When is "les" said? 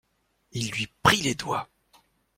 1.21-1.35